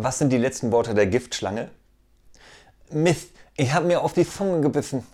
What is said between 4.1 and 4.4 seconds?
die